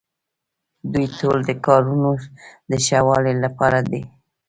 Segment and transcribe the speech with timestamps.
[0.91, 2.11] دوی ټول د کارونو
[2.69, 4.01] د ښه والي لپاره دي.